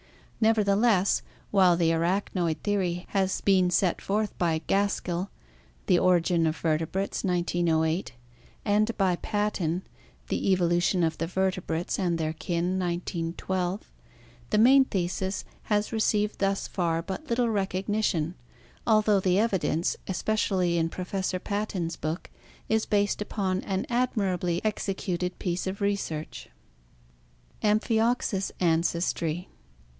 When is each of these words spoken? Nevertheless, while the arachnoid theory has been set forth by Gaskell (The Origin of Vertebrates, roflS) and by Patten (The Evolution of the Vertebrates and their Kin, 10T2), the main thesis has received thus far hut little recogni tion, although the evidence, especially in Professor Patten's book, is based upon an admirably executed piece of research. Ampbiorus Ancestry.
Nevertheless, 0.43 1.21
while 1.51 1.77
the 1.77 1.91
arachnoid 1.91 2.63
theory 2.63 3.05
has 3.09 3.39
been 3.41 3.69
set 3.69 4.01
forth 4.01 4.35
by 4.39 4.57
Gaskell 4.65 5.29
(The 5.85 5.99
Origin 5.99 6.47
of 6.47 6.57
Vertebrates, 6.57 7.21
roflS) 7.21 8.11
and 8.65 8.97
by 8.97 9.17
Patten 9.17 9.83
(The 10.29 10.51
Evolution 10.51 11.03
of 11.03 11.19
the 11.19 11.27
Vertebrates 11.27 11.99
and 11.99 12.17
their 12.17 12.33
Kin, 12.33 12.79
10T2), 12.79 13.81
the 14.49 14.57
main 14.57 14.85
thesis 14.85 15.45
has 15.65 15.93
received 15.93 16.39
thus 16.39 16.67
far 16.67 17.05
hut 17.07 17.29
little 17.29 17.45
recogni 17.49 18.03
tion, 18.03 18.33
although 18.87 19.19
the 19.19 19.37
evidence, 19.37 19.95
especially 20.07 20.79
in 20.79 20.89
Professor 20.89 21.37
Patten's 21.37 21.95
book, 21.95 22.31
is 22.67 22.87
based 22.87 23.21
upon 23.21 23.61
an 23.65 23.85
admirably 23.91 24.61
executed 24.65 25.37
piece 25.37 25.67
of 25.67 25.79
research. 25.79 26.49
Ampbiorus 27.61 28.51
Ancestry. 28.59 29.47